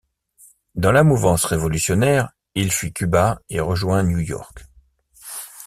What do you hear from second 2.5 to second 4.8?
il fuit Cuba et rejoint New York.